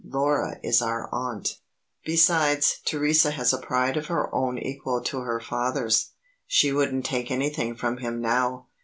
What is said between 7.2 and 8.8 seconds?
anything from him now.